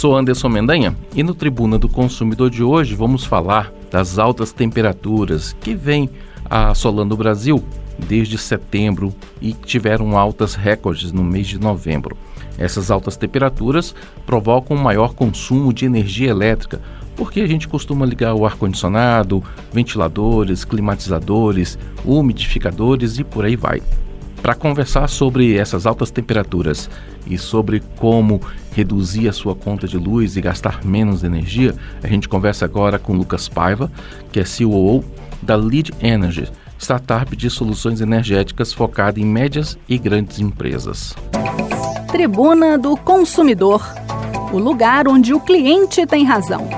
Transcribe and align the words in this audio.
Sou 0.00 0.16
Anderson 0.16 0.48
Mendanha 0.48 0.96
e 1.14 1.22
no 1.22 1.34
Tribuna 1.34 1.76
do 1.76 1.86
Consumidor 1.86 2.48
de 2.48 2.62
hoje 2.62 2.94
vamos 2.94 3.26
falar 3.26 3.70
das 3.90 4.18
altas 4.18 4.50
temperaturas 4.50 5.54
que 5.60 5.74
vêm 5.74 6.08
assolando 6.48 7.14
o 7.14 7.18
Brasil 7.18 7.62
desde 8.08 8.38
setembro 8.38 9.14
e 9.42 9.52
tiveram 9.52 10.16
altas 10.16 10.54
recordes 10.54 11.12
no 11.12 11.22
mês 11.22 11.46
de 11.46 11.60
novembro. 11.60 12.16
Essas 12.56 12.90
altas 12.90 13.14
temperaturas 13.14 13.94
provocam 14.24 14.74
um 14.74 14.80
maior 14.80 15.12
consumo 15.12 15.70
de 15.70 15.84
energia 15.84 16.30
elétrica, 16.30 16.80
porque 17.14 17.42
a 17.42 17.46
gente 17.46 17.68
costuma 17.68 18.06
ligar 18.06 18.32
o 18.32 18.46
ar-condicionado, 18.46 19.44
ventiladores, 19.70 20.64
climatizadores, 20.64 21.78
umidificadores 22.06 23.18
e 23.18 23.22
por 23.22 23.44
aí 23.44 23.54
vai. 23.54 23.82
Para 24.42 24.54
conversar 24.54 25.08
sobre 25.08 25.56
essas 25.56 25.86
altas 25.86 26.10
temperaturas 26.10 26.88
e 27.26 27.36
sobre 27.36 27.80
como 27.96 28.40
reduzir 28.72 29.28
a 29.28 29.32
sua 29.32 29.54
conta 29.54 29.86
de 29.86 29.98
luz 29.98 30.36
e 30.36 30.40
gastar 30.40 30.84
menos 30.84 31.22
energia, 31.22 31.74
a 32.02 32.06
gente 32.06 32.28
conversa 32.28 32.64
agora 32.64 32.98
com 32.98 33.12
Lucas 33.12 33.48
Paiva, 33.48 33.90
que 34.32 34.40
é 34.40 34.44
CEO 34.44 35.04
da 35.42 35.56
Lead 35.56 35.92
Energy, 36.00 36.48
startup 36.78 37.36
de 37.36 37.50
soluções 37.50 38.00
energéticas 38.00 38.72
focada 38.72 39.20
em 39.20 39.24
médias 39.24 39.78
e 39.88 39.98
grandes 39.98 40.40
empresas. 40.40 41.14
Tribuna 42.10 42.76
do 42.76 42.96
Consumidor 42.96 43.82
o 44.52 44.58
lugar 44.58 45.06
onde 45.06 45.32
o 45.32 45.40
cliente 45.40 46.04
tem 46.06 46.24
razão. 46.24 46.68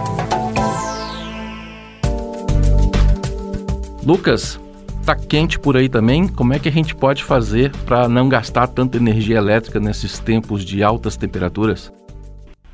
Lucas, 4.05 4.61
tá 5.03 5.17
quente 5.17 5.59
por 5.59 5.77
aí 5.77 5.89
também. 5.89 6.29
Como 6.29 6.55
é 6.55 6.59
que 6.59 6.69
a 6.69 6.73
gente 6.73 6.95
pode 6.95 7.25
fazer 7.25 7.73
para 7.85 8.09
não 8.09 8.29
gastar 8.29 8.69
tanta 8.69 8.97
energia 8.97 9.37
elétrica 9.37 9.81
nesses 9.81 10.19
tempos 10.19 10.65
de 10.65 10.83
altas 10.83 11.17
temperaturas? 11.17 11.93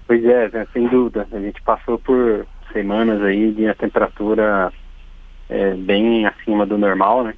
Pois 0.07 0.25
é, 0.25 0.51
sem 0.73 0.87
dúvida. 0.89 1.27
A 1.33 1.41
gente 1.41 1.61
passou 1.63 1.99
por 1.99 2.47
semanas 2.73 3.23
aí 3.23 3.53
de 3.53 3.67
a 3.67 3.75
temperatura 3.75 4.73
é, 5.49 5.75
bem 5.75 6.27
acima 6.27 6.67
do 6.67 6.77
normal, 6.77 7.25
né? 7.25 7.35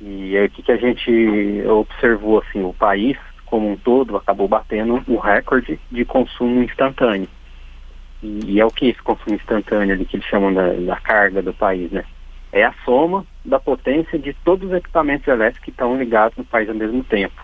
E 0.00 0.36
aí 0.36 0.46
o 0.46 0.50
que, 0.50 0.62
que 0.62 0.72
a 0.72 0.76
gente 0.76 1.62
observou, 1.66 2.38
assim, 2.40 2.62
o 2.62 2.72
país 2.72 3.16
como 3.46 3.70
um 3.70 3.76
todo 3.76 4.16
acabou 4.16 4.46
batendo 4.46 5.02
o 5.08 5.16
recorde 5.16 5.80
de 5.90 6.04
consumo 6.04 6.62
instantâneo. 6.62 7.28
E, 8.22 8.52
e 8.52 8.60
é 8.60 8.64
o 8.64 8.70
que 8.70 8.88
esse 8.88 9.02
consumo 9.02 9.34
instantâneo 9.34 9.94
ali 9.94 10.04
que 10.04 10.16
eles 10.16 10.26
chamam 10.26 10.52
da, 10.52 10.72
da 10.74 10.96
carga 10.96 11.42
do 11.42 11.52
país, 11.52 11.90
né? 11.90 12.04
É 12.52 12.64
a 12.64 12.72
soma 12.84 13.26
da 13.44 13.58
potência 13.58 14.18
de 14.18 14.32
todos 14.32 14.68
os 14.70 14.76
equipamentos 14.76 15.26
elétricos 15.28 15.64
que 15.64 15.70
estão 15.70 15.98
ligados 15.98 16.36
no 16.36 16.44
país 16.44 16.68
ao 16.68 16.74
mesmo 16.74 17.04
tempo. 17.04 17.42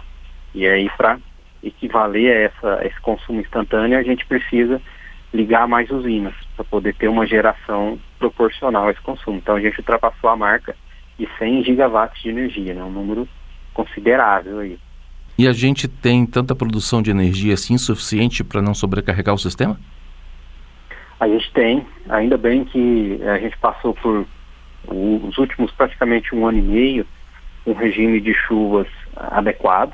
E 0.54 0.66
aí, 0.66 0.88
para 0.96 1.18
equivaler 1.62 2.30
a, 2.30 2.40
essa, 2.40 2.86
esse 2.86 3.00
consumo 3.00 3.40
instantâneo, 3.40 3.98
a 3.98 4.02
gente 4.02 4.24
precisa 4.26 4.80
ligar 5.32 5.66
mais 5.66 5.90
usinas 5.90 6.34
para 6.54 6.64
poder 6.64 6.94
ter 6.94 7.08
uma 7.08 7.26
geração 7.26 7.98
proporcional 8.18 8.86
a 8.86 8.92
esse 8.92 9.00
consumo. 9.00 9.38
Então 9.38 9.56
a 9.56 9.60
gente 9.60 9.78
ultrapassou 9.78 10.30
a 10.30 10.36
marca 10.36 10.76
de 11.18 11.28
100 11.38 11.64
gigawatts 11.64 12.22
de 12.22 12.28
energia, 12.28 12.72
né? 12.72 12.82
um 12.82 12.90
número 12.90 13.28
considerável 13.72 14.60
aí. 14.60 14.78
E 15.36 15.48
a 15.48 15.52
gente 15.52 15.88
tem 15.88 16.24
tanta 16.24 16.54
produção 16.54 17.02
de 17.02 17.10
energia 17.10 17.54
assim 17.54 17.76
suficiente 17.76 18.44
para 18.44 18.62
não 18.62 18.72
sobrecarregar 18.72 19.34
o 19.34 19.38
sistema? 19.38 19.78
A 21.18 21.26
gente 21.26 21.52
tem, 21.52 21.84
ainda 22.08 22.36
bem 22.36 22.64
que 22.64 23.18
a 23.24 23.38
gente 23.38 23.56
passou 23.58 23.94
por 23.94 24.24
os 24.86 25.38
últimos 25.38 25.70
praticamente 25.72 26.34
um 26.34 26.46
ano 26.46 26.58
e 26.58 26.62
meio 26.62 27.06
um 27.66 27.72
regime 27.72 28.20
de 28.20 28.34
chuvas 28.34 28.86
adequado. 29.16 29.92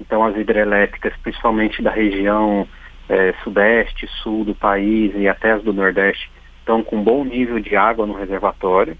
Então 0.00 0.24
as 0.24 0.36
hidrelétricas, 0.36 1.14
principalmente 1.22 1.82
da 1.82 1.90
região 1.90 2.68
é, 3.08 3.32
sudeste, 3.42 4.06
sul 4.22 4.44
do 4.44 4.54
país 4.54 5.12
e 5.14 5.28
até 5.28 5.52
as 5.52 5.62
do 5.62 5.72
nordeste 5.72 6.30
estão 6.58 6.82
com 6.82 7.02
bom 7.02 7.24
nível 7.24 7.58
de 7.60 7.76
água 7.76 8.06
no 8.06 8.14
reservatório. 8.14 8.98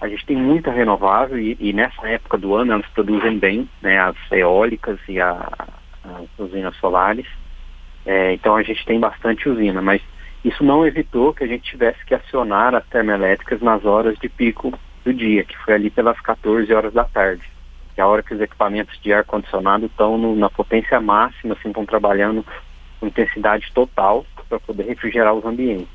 A 0.00 0.08
gente 0.08 0.24
tem 0.24 0.36
muita 0.36 0.70
renovável 0.70 1.38
e, 1.38 1.56
e 1.60 1.72
nessa 1.72 2.08
época 2.08 2.38
do 2.38 2.54
ano 2.54 2.72
elas 2.72 2.86
produzem 2.86 3.38
bem, 3.38 3.68
né, 3.82 3.98
as 3.98 4.16
eólicas 4.32 4.98
e 5.08 5.20
a, 5.20 5.50
as 6.04 6.26
usinas 6.38 6.74
solares. 6.76 7.26
É, 8.06 8.32
então 8.32 8.56
a 8.56 8.62
gente 8.62 8.84
tem 8.86 8.98
bastante 8.98 9.48
usina, 9.48 9.82
mas 9.82 10.00
isso 10.44 10.64
não 10.64 10.86
evitou 10.86 11.34
que 11.34 11.44
a 11.44 11.46
gente 11.46 11.70
tivesse 11.70 12.04
que 12.04 12.14
acionar 12.14 12.74
as 12.74 12.86
termoelétricas 12.86 13.60
nas 13.60 13.84
horas 13.84 14.18
de 14.18 14.28
pico 14.28 14.72
do 15.04 15.12
dia, 15.12 15.44
que 15.44 15.56
foi 15.58 15.74
ali 15.74 15.90
pelas 15.90 16.18
14 16.20 16.72
horas 16.72 16.92
da 16.92 17.04
tarde, 17.04 17.42
que 17.94 18.00
é 18.00 18.04
a 18.04 18.06
hora 18.06 18.22
que 18.22 18.34
os 18.34 18.40
equipamentos 18.40 18.98
de 19.00 19.12
ar-condicionado 19.12 19.86
estão 19.86 20.36
na 20.36 20.48
potência 20.48 21.00
máxima, 21.00 21.54
assim, 21.54 21.68
estão 21.68 21.84
trabalhando 21.84 22.44
com 22.98 23.06
intensidade 23.06 23.70
total 23.72 24.24
para 24.48 24.60
poder 24.60 24.84
refrigerar 24.84 25.34
os 25.34 25.44
ambientes. 25.44 25.88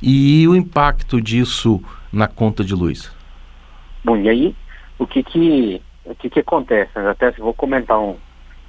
E 0.00 0.46
o 0.48 0.54
impacto 0.54 1.20
disso 1.20 1.82
na 2.12 2.28
conta 2.28 2.64
de 2.64 2.74
luz? 2.74 3.14
Bom, 4.04 4.16
e 4.16 4.28
aí 4.28 4.56
o 4.98 5.06
que 5.06 5.22
que, 5.22 5.82
o 6.04 6.14
que, 6.14 6.30
que 6.30 6.40
acontece? 6.40 6.98
Até 6.98 7.30
vou 7.32 7.52
comentar 7.52 7.98
um, 7.98 8.16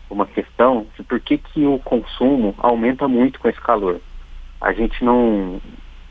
uma 0.09 0.25
questão 0.25 0.85
de 0.95 1.03
por 1.03 1.19
que, 1.19 1.37
que 1.37 1.65
o 1.65 1.79
consumo 1.79 2.55
aumenta 2.57 3.07
muito 3.07 3.39
com 3.39 3.47
esse 3.47 3.59
calor. 3.61 4.01
A 4.59 4.73
gente 4.73 5.03
não, 5.03 5.61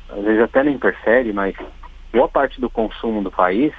às 0.08 0.24
vezes 0.24 0.42
até 0.42 0.62
nem 0.62 0.78
percebe, 0.78 1.32
mas 1.32 1.54
boa 2.12 2.28
parte 2.28 2.60
do 2.60 2.70
consumo 2.70 3.22
do 3.22 3.30
país 3.30 3.72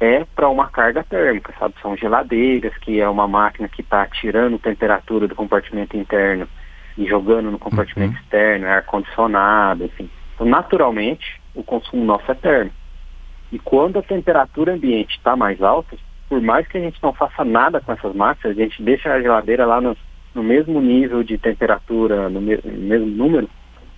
é 0.00 0.24
para 0.24 0.48
uma 0.48 0.68
carga 0.68 1.02
térmica, 1.02 1.52
sabe? 1.58 1.74
São 1.82 1.96
geladeiras, 1.96 2.76
que 2.78 3.00
é 3.00 3.08
uma 3.08 3.26
máquina 3.26 3.68
que 3.68 3.80
está 3.80 4.06
tirando 4.06 4.58
temperatura 4.58 5.26
do 5.26 5.34
compartimento 5.34 5.96
interno 5.96 6.48
e 6.96 7.06
jogando 7.06 7.50
no 7.50 7.58
compartimento 7.58 8.14
uhum. 8.14 8.20
externo, 8.20 8.66
é 8.66 8.72
ar-condicionado, 8.72 9.84
enfim. 9.84 10.08
Então, 10.34 10.46
naturalmente, 10.46 11.40
o 11.54 11.62
consumo 11.62 12.04
nosso 12.04 12.30
é 12.30 12.34
térmico. 12.34 12.76
E 13.50 13.58
quando 13.58 13.98
a 13.98 14.02
temperatura 14.02 14.74
ambiente 14.74 15.16
está 15.16 15.34
mais 15.34 15.60
alta, 15.62 15.96
por 16.28 16.40
mais 16.40 16.66
que 16.68 16.76
a 16.76 16.80
gente 16.80 17.02
não 17.02 17.12
faça 17.12 17.44
nada 17.44 17.80
com 17.80 17.92
essas 17.92 18.14
máquinas, 18.14 18.56
a 18.56 18.60
gente 18.60 18.82
deixa 18.82 19.12
a 19.12 19.20
geladeira 19.20 19.64
lá 19.64 19.80
no, 19.80 19.96
no 20.34 20.42
mesmo 20.42 20.80
nível 20.80 21.22
de 21.22 21.38
temperatura, 21.38 22.28
no, 22.28 22.40
me, 22.40 22.56
no 22.62 22.72
mesmo 22.72 23.06
número, 23.06 23.48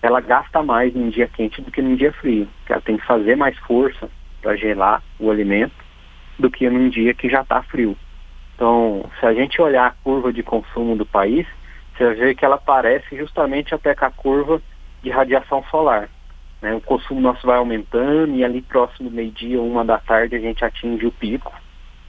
ela 0.03 0.21
gasta 0.21 0.63
mais 0.63 0.95
em 0.95 1.11
dia 1.11 1.29
quente 1.29 1.61
do 1.61 1.71
que 1.71 1.83
num 1.83 1.95
dia 1.95 2.13
frio. 2.13 2.49
Porque 2.59 2.73
ela 2.73 2.83
tem 2.83 2.97
que 2.97 3.07
fazer 3.07 3.37
mais 3.37 3.57
força 3.59 4.09
para 4.41 4.57
gelar 4.57 5.03
o 5.19 5.31
alimento 5.31 5.75
do 6.39 6.51
que 6.51 6.69
num 6.69 6.89
dia 6.89 7.13
que 7.13 7.29
já 7.29 7.43
está 7.43 7.63
frio. 7.63 7.97
Então, 8.55 9.05
se 9.19 9.27
a 9.27 9.33
gente 9.35 9.61
olhar 9.61 9.87
a 9.87 9.95
curva 10.03 10.33
de 10.33 10.43
consumo 10.43 10.97
do 10.97 11.05
país, 11.05 11.47
você 11.97 12.15
vê 12.15 12.35
que 12.35 12.45
ela 12.45 12.59
parece 12.59 13.17
justamente 13.17 13.75
até 13.75 13.95
com 13.95 14.05
a 14.07 14.11
curva 14.11 14.63
de 15.03 15.11
radiação 15.11 15.63
solar. 15.71 16.09
Né? 16.63 16.75
O 16.75 16.81
consumo 16.81 17.21
nosso 17.21 17.47
vai 17.47 17.57
aumentando 17.57 18.35
e 18.35 18.45
ali 18.45 18.63
próximo 18.63 19.11
do 19.11 19.17
meio-dia, 19.17 19.61
uma 19.61 19.85
da 19.85 19.99
tarde, 19.99 20.37
a 20.37 20.39
gente 20.39 20.65
atinge 20.65 21.07
o 21.07 21.13
pico, 21.13 21.53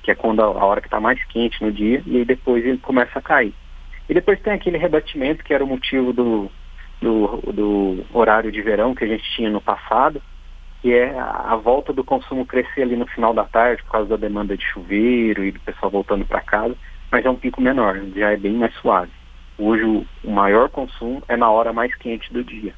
que 0.04 0.12
é 0.12 0.16
quando 0.16 0.42
a, 0.42 0.46
a 0.46 0.66
hora 0.66 0.82
que 0.82 0.88
está 0.88 1.00
mais 1.00 1.24
quente 1.26 1.62
no 1.64 1.72
dia, 1.72 2.02
e 2.06 2.18
aí 2.18 2.26
depois 2.26 2.66
ele 2.66 2.78
começa 2.78 3.20
a 3.20 3.22
cair. 3.22 3.54
E 4.10 4.14
depois 4.14 4.42
tem 4.42 4.54
aquele 4.54 4.78
rebatimento 4.78 5.44
que 5.44 5.54
era 5.54 5.64
o 5.64 5.68
motivo 5.68 6.12
do, 6.12 6.52
do, 7.02 7.42
do 7.52 8.06
horário 8.14 8.52
de 8.52 8.62
verão 8.62 8.94
que 8.94 9.04
a 9.04 9.08
gente 9.08 9.24
tinha 9.36 9.50
no 9.50 9.60
passado, 9.60 10.22
que 10.82 10.94
é 10.94 11.20
a, 11.20 11.56
volta 11.56 11.92
do 11.92 12.04
consumo 12.04 12.46
crescer 12.46 12.84
ali 12.84 12.96
no 12.96 13.08
final 13.08 13.34
da 13.34 13.44
tarde 13.44 13.84
por 13.84 13.92
causa 13.92 14.10
da 14.10 14.18
demanda 14.18 14.56
de 14.56 14.64
chuveiro 14.64 15.44
e 15.44 15.52
do 15.52 15.60
pessoal 15.60 15.92
voltando 15.92 16.26
para 16.26 16.42
casa, 16.42 16.76
mas 17.12 17.26
é 17.26 17.30
um 17.30 17.36
pico 17.36 17.60
menor, 17.60 18.00
já 18.16 18.32
é 18.32 18.38
bem 18.38 18.54
mais 18.54 18.74
suave. 18.76 19.12
Hoje 19.58 19.84
o, 19.84 20.06
o 20.24 20.32
maior 20.32 20.70
consumo 20.70 21.22
é 21.28 21.36
na 21.36 21.50
hora 21.50 21.74
mais 21.74 21.94
quente 21.96 22.32
do 22.32 22.44
dia. 22.44 22.74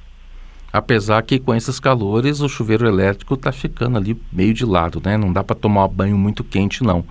Apesar 0.72 1.22
que 1.22 1.40
com 1.40 1.54
esses 1.54 1.80
calores 1.80 2.42
o 2.42 2.50
chuveiro 2.50 2.88
elétrico 2.88 3.36
está 3.36 3.52
ficando 3.52 3.98
ali 3.98 4.20
meio 4.32 4.54
de 4.54 4.66
lado, 4.66 5.00
né? 5.06 5.16
Não 5.16 5.32
dá 5.32 5.44
para 5.44 5.56
tomar 5.56 5.88
banho 5.88 6.18
muito 6.18 6.44
quente 6.44 6.84
não. 6.84 7.06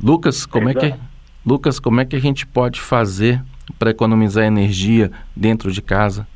Lucas, 0.00 0.46
como 0.46 0.70
Exato. 0.70 0.86
é 0.86 0.90
que 0.92 0.98
Lucas, 1.44 1.80
como 1.80 2.00
é 2.00 2.04
que 2.04 2.14
a 2.14 2.20
gente 2.20 2.46
pode 2.46 2.80
fazer 2.80 3.42
para 3.78 3.90
economizar 3.90 4.44
energia 4.44 5.10
dentro 5.36 5.70
de 5.70 5.82
casa? 5.82 6.26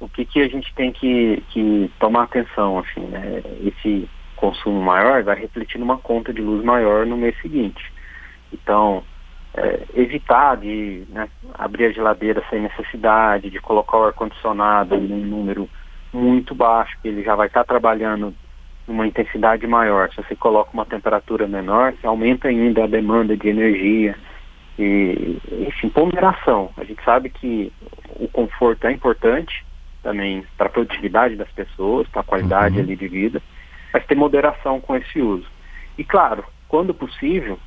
O 0.00 0.08
que, 0.08 0.24
que 0.24 0.40
a 0.40 0.48
gente 0.48 0.72
tem 0.74 0.92
que, 0.92 1.42
que 1.50 1.90
tomar 1.98 2.24
atenção, 2.24 2.78
assim, 2.78 3.00
né? 3.00 3.42
Esse 3.64 4.08
consumo 4.36 4.80
maior 4.80 5.22
vai 5.22 5.38
refletir 5.38 5.78
numa 5.78 5.98
conta 5.98 6.32
de 6.32 6.40
luz 6.40 6.64
maior 6.64 7.04
no 7.04 7.16
mês 7.16 7.34
seguinte. 7.42 7.92
Então, 8.52 9.02
é, 9.54 9.82
evitar 9.94 10.56
de 10.56 11.04
né, 11.08 11.28
abrir 11.54 11.86
a 11.86 11.92
geladeira 11.92 12.42
sem 12.48 12.60
necessidade, 12.60 13.50
de 13.50 13.60
colocar 13.60 13.98
o 13.98 14.04
ar-condicionado 14.04 14.94
em 14.94 15.12
um 15.12 15.26
número 15.26 15.68
muito 16.12 16.54
baixo, 16.54 16.96
que 17.02 17.08
ele 17.08 17.22
já 17.22 17.34
vai 17.34 17.48
estar 17.48 17.64
trabalhando 17.64 18.34
numa 18.86 19.06
intensidade 19.06 19.66
maior. 19.66 20.08
Se 20.10 20.16
você 20.16 20.34
coloca 20.34 20.70
uma 20.72 20.86
temperatura 20.86 21.46
menor, 21.46 21.92
aumenta 22.02 22.48
ainda 22.48 22.84
a 22.84 22.88
demanda 22.88 23.36
de 23.36 23.48
energia. 23.48 24.16
E, 24.78 25.38
enfim, 25.66 25.88
ponderação. 25.88 26.70
A 26.76 26.84
gente 26.84 27.02
sabe 27.04 27.28
que 27.30 27.72
o 28.16 28.28
conforto 28.28 28.86
é 28.86 28.92
importante 28.92 29.64
também 30.02 30.44
para 30.56 30.68
a 30.68 30.70
produtividade 30.70 31.34
das 31.36 31.50
pessoas, 31.50 32.06
para 32.08 32.20
a 32.20 32.24
qualidade 32.24 32.76
uhum. 32.76 32.82
ali 32.82 32.96
de 32.96 33.08
vida, 33.08 33.42
mas 33.92 34.06
ter 34.06 34.14
moderação 34.14 34.80
com 34.80 34.96
esse 34.96 35.20
uso. 35.20 35.46
E 35.96 36.04
claro, 36.04 36.44
quando 36.68 36.94
possível, 36.94 37.58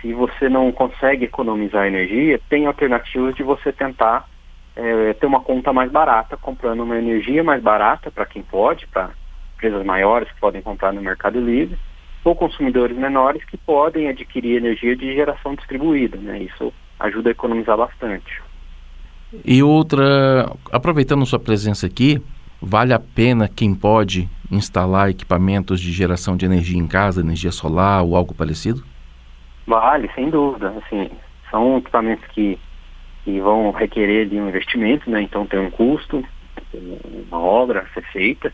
se 0.00 0.12
você 0.12 0.48
não 0.48 0.72
consegue 0.72 1.26
economizar 1.26 1.86
energia, 1.86 2.40
tem 2.48 2.66
alternativas 2.66 3.34
de 3.36 3.42
você 3.42 3.72
tentar 3.72 4.28
é, 4.74 5.12
ter 5.12 5.26
uma 5.26 5.40
conta 5.40 5.72
mais 5.72 5.90
barata, 5.90 6.36
comprando 6.36 6.82
uma 6.82 6.98
energia 6.98 7.44
mais 7.44 7.62
barata 7.62 8.10
para 8.10 8.26
quem 8.26 8.42
pode, 8.42 8.86
para 8.88 9.10
empresas 9.54 9.84
maiores 9.84 10.30
que 10.32 10.40
podem 10.40 10.60
comprar 10.60 10.92
no 10.92 11.00
Mercado 11.00 11.40
Livre, 11.40 11.78
ou 12.24 12.34
consumidores 12.34 12.96
menores 12.96 13.44
que 13.44 13.56
podem 13.56 14.08
adquirir 14.08 14.56
energia 14.56 14.94
de 14.96 15.14
geração 15.14 15.54
distribuída. 15.54 16.16
Né? 16.16 16.42
Isso 16.42 16.72
ajuda 16.98 17.30
a 17.30 17.32
economizar 17.32 17.76
bastante. 17.76 18.40
E 19.44 19.62
outra, 19.62 20.52
aproveitando 20.70 21.24
sua 21.24 21.38
presença 21.38 21.86
aqui, 21.86 22.22
vale 22.60 22.92
a 22.92 23.00
pena 23.00 23.48
quem 23.48 23.74
pode 23.74 24.28
instalar 24.50 25.08
equipamentos 25.08 25.80
de 25.80 25.90
geração 25.90 26.36
de 26.36 26.44
energia 26.44 26.78
em 26.78 26.86
casa, 26.86 27.22
energia 27.22 27.50
solar 27.50 28.04
ou 28.04 28.14
algo 28.14 28.34
parecido? 28.34 28.84
Vale, 29.66 30.10
sem 30.14 30.28
dúvida. 30.28 30.74
Assim, 30.84 31.10
são 31.50 31.78
equipamentos 31.78 32.24
que, 32.28 32.58
que 33.24 33.40
vão 33.40 33.70
requerer 33.70 34.28
de 34.28 34.38
um 34.38 34.48
investimento, 34.48 35.10
né? 35.10 35.22
então 35.22 35.46
tem 35.46 35.58
um 35.58 35.70
custo, 35.70 36.22
uma 37.28 37.40
obra 37.40 37.80
a 37.80 37.94
ser 37.94 38.04
feita, 38.12 38.52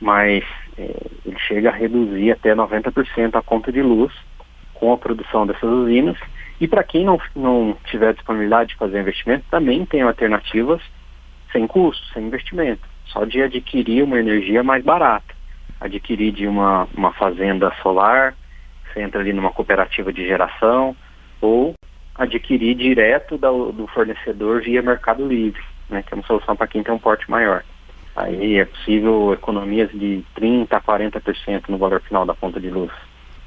mas 0.00 0.44
é, 0.78 0.96
ele 1.26 1.38
chega 1.38 1.68
a 1.68 1.74
reduzir 1.74 2.32
até 2.32 2.54
90% 2.54 3.34
a 3.34 3.42
conta 3.42 3.70
de 3.70 3.82
luz 3.82 4.12
com 4.74 4.92
a 4.92 4.98
produção 4.98 5.46
dessas 5.46 5.70
usinas. 5.70 6.16
E 6.60 6.66
para 6.66 6.82
quem 6.82 7.04
não, 7.04 7.20
não 7.36 7.76
tiver 7.84 8.14
disponibilidade 8.14 8.70
de 8.70 8.76
fazer 8.76 9.00
investimento, 9.00 9.44
também 9.50 9.84
tem 9.84 10.02
alternativas 10.02 10.80
sem 11.52 11.66
custo, 11.66 12.06
sem 12.12 12.26
investimento, 12.26 12.82
só 13.06 13.24
de 13.24 13.42
adquirir 13.42 14.02
uma 14.02 14.18
energia 14.18 14.62
mais 14.62 14.84
barata. 14.84 15.34
Adquirir 15.80 16.32
de 16.32 16.46
uma, 16.46 16.86
uma 16.94 17.12
fazenda 17.12 17.72
solar, 17.82 18.34
você 18.86 19.02
entra 19.02 19.20
ali 19.20 19.32
numa 19.32 19.50
cooperativa 19.50 20.12
de 20.12 20.26
geração, 20.26 20.94
ou 21.40 21.74
adquirir 22.14 22.74
direto 22.74 23.38
do, 23.38 23.72
do 23.72 23.86
fornecedor 23.88 24.62
via 24.62 24.82
Mercado 24.82 25.26
Livre, 25.26 25.62
né, 25.88 26.02
que 26.02 26.12
é 26.12 26.16
uma 26.16 26.26
solução 26.26 26.54
para 26.54 26.66
quem 26.66 26.82
tem 26.82 26.94
um 26.94 26.98
porte 26.98 27.30
maior. 27.30 27.64
Aí 28.22 28.58
é 28.58 28.64
possível 28.64 29.32
economias 29.32 29.90
de 29.92 30.22
30% 30.36 30.72
a 30.72 30.80
40% 30.80 31.68
no 31.68 31.78
valor 31.78 32.00
final 32.02 32.26
da 32.26 32.34
conta 32.34 32.60
de 32.60 32.68
luz. 32.68 32.90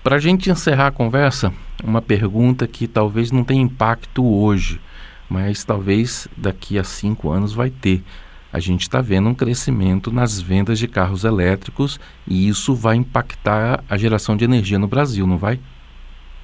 Para 0.03 0.17
a 0.17 0.19
gente 0.19 0.49
encerrar 0.49 0.87
a 0.87 0.91
conversa, 0.91 1.53
uma 1.83 2.01
pergunta 2.01 2.67
que 2.67 2.87
talvez 2.87 3.31
não 3.31 3.43
tenha 3.43 3.61
impacto 3.61 4.25
hoje, 4.25 4.81
mas 5.29 5.63
talvez 5.63 6.27
daqui 6.35 6.77
a 6.77 6.83
cinco 6.83 7.29
anos 7.29 7.53
vai 7.53 7.69
ter. 7.69 8.03
A 8.51 8.59
gente 8.59 8.81
está 8.81 9.01
vendo 9.01 9.29
um 9.29 9.33
crescimento 9.33 10.11
nas 10.11 10.41
vendas 10.41 10.77
de 10.77 10.87
carros 10.87 11.23
elétricos 11.23 11.99
e 12.27 12.47
isso 12.47 12.75
vai 12.75 12.95
impactar 12.95 13.83
a 13.89 13.97
geração 13.97 14.35
de 14.35 14.43
energia 14.43 14.77
no 14.77 14.87
Brasil, 14.87 15.25
não 15.25 15.37
vai? 15.37 15.59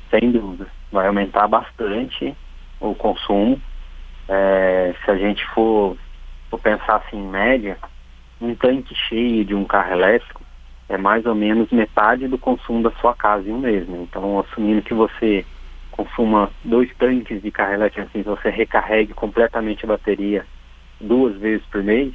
Sem 0.10 0.32
dúvida. 0.32 0.68
Vai 0.92 1.08
aumentar 1.08 1.48
bastante 1.48 2.34
o 2.80 2.96
consumo. 2.96 3.62
É, 4.28 4.96
se 5.04 5.12
a 5.12 5.18
gente 5.18 5.46
for, 5.54 5.98
for 6.50 6.60
pensar 6.60 6.96
assim 6.96 7.18
em 7.18 7.28
média, 7.28 7.78
um 8.42 8.56
tanque 8.56 8.96
cheio 8.96 9.44
de 9.44 9.54
um 9.54 9.66
carro 9.66 9.94
elétrico 9.94 10.42
é 10.88 10.98
mais 10.98 11.26
ou 11.26 11.36
menos 11.36 11.72
metade 11.72 12.28
do 12.28 12.38
consumo 12.38 12.82
da 12.82 12.92
sua 13.00 13.14
casa 13.14 13.48
em 13.48 13.54
um 13.54 13.60
mês. 13.60 13.88
Né? 13.88 14.00
Então, 14.02 14.40
assumindo 14.40 14.82
que 14.82 14.94
você 14.94 15.46
consuma 15.92 16.50
dois 16.64 16.90
tanques 16.98 17.42
de 17.42 17.52
carro 17.52 17.74
elétrico, 17.74 18.08
assim, 18.08 18.24
você 18.24 18.50
recarregue 18.50 19.14
completamente 19.14 19.86
a 19.86 19.90
bateria 19.90 20.46
duas 21.00 21.38
vezes 21.38 21.66
por 21.68 21.84
mês, 21.84 22.14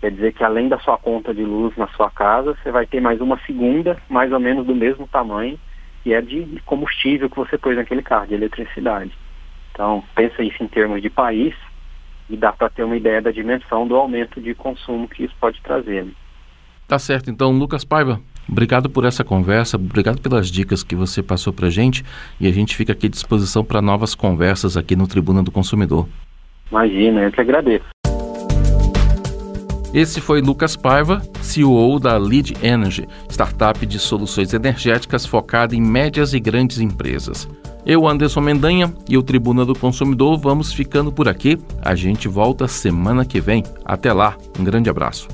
quer 0.00 0.10
dizer 0.10 0.32
que 0.32 0.44
além 0.44 0.68
da 0.68 0.78
sua 0.78 0.96
conta 0.96 1.34
de 1.34 1.42
luz 1.42 1.76
na 1.76 1.88
sua 1.88 2.10
casa, 2.10 2.56
você 2.62 2.70
vai 2.70 2.86
ter 2.86 3.00
mais 3.00 3.20
uma 3.20 3.38
segunda, 3.46 3.96
mais 4.08 4.32
ou 4.32 4.40
menos 4.40 4.66
do 4.66 4.74
mesmo 4.74 5.06
tamanho, 5.08 5.58
que 6.02 6.14
é 6.14 6.20
de 6.20 6.60
combustível 6.64 7.28
que 7.28 7.36
você 7.36 7.58
pôs 7.58 7.76
naquele 7.76 8.02
carro, 8.02 8.26
de 8.26 8.34
eletricidade. 8.34 9.12
Então, 9.72 10.02
pensa 10.14 10.42
isso 10.42 10.62
em 10.62 10.68
termos 10.68 11.02
de 11.02 11.10
país, 11.10 11.54
e 12.30 12.36
dá 12.36 12.52
para 12.52 12.70
ter 12.70 12.84
uma 12.84 12.96
ideia 12.96 13.20
da 13.20 13.30
dimensão 13.30 13.86
do 13.86 13.96
aumento 13.96 14.40
de 14.40 14.54
consumo 14.54 15.08
que 15.08 15.24
isso 15.24 15.34
pode 15.40 15.60
trazer. 15.60 16.04
Né? 16.04 16.12
Tá 16.86 16.98
certo, 16.98 17.30
então, 17.30 17.50
Lucas 17.50 17.84
Paiva, 17.84 18.20
obrigado 18.48 18.88
por 18.88 19.04
essa 19.04 19.24
conversa, 19.24 19.76
obrigado 19.76 20.20
pelas 20.20 20.48
dicas 20.48 20.82
que 20.82 20.94
você 20.94 21.22
passou 21.22 21.52
para 21.52 21.68
gente 21.68 22.04
e 22.40 22.46
a 22.46 22.52
gente 22.52 22.76
fica 22.76 22.92
aqui 22.92 23.06
à 23.06 23.10
disposição 23.10 23.64
para 23.64 23.82
novas 23.82 24.14
conversas 24.14 24.76
aqui 24.76 24.94
no 24.94 25.06
Tribuna 25.06 25.42
do 25.42 25.50
Consumidor. 25.50 26.08
Imagina, 26.70 27.22
eu 27.22 27.32
que 27.32 27.40
agradeço. 27.40 27.84
Esse 29.92 30.20
foi 30.20 30.40
Lucas 30.40 30.76
Paiva, 30.76 31.20
CEO 31.42 31.98
da 31.98 32.16
Lead 32.16 32.54
Energy, 32.64 33.08
startup 33.28 33.84
de 33.84 33.98
soluções 33.98 34.54
energéticas 34.54 35.26
focada 35.26 35.74
em 35.74 35.82
médias 35.82 36.32
e 36.32 36.38
grandes 36.38 36.78
empresas. 36.78 37.48
Eu, 37.84 38.06
Anderson 38.06 38.40
Mendanha 38.40 38.92
e 39.08 39.16
o 39.16 39.22
Tribuna 39.22 39.64
do 39.64 39.74
Consumidor 39.74 40.38
vamos 40.38 40.72
ficando 40.72 41.10
por 41.10 41.28
aqui. 41.28 41.58
A 41.82 41.94
gente 41.94 42.28
volta 42.28 42.68
semana 42.68 43.24
que 43.24 43.40
vem. 43.40 43.64
Até 43.84 44.12
lá, 44.12 44.36
um 44.58 44.64
grande 44.64 44.90
abraço. 44.90 45.28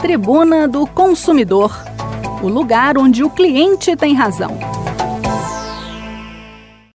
Tribuna 0.00 0.66
do 0.66 0.86
Consumidor 0.86 1.70
o 2.42 2.48
lugar 2.48 2.96
onde 2.96 3.22
o 3.22 3.30
cliente 3.30 3.94
tem 3.94 4.14
razão. 4.14 4.79